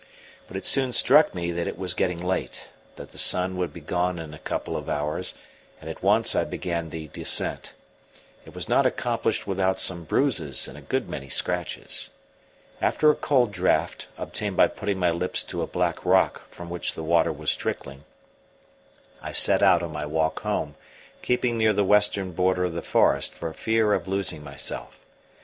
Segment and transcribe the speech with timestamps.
[0.47, 3.81] But it soon struck me that it was getting late, that the sun would be
[3.81, 5.35] gone in a couple of hours;
[5.79, 7.75] and at once I began the descent.
[8.43, 12.09] It was not accomplished without some bruises and a good many scratches.
[12.81, 16.95] After a cold draught, obtained by putting my lips to a black rock from which
[16.95, 18.03] the water was trickling,
[19.21, 20.73] I set out on my walk home,
[21.21, 25.01] keeping near the western border of the forest for fear of losing myself.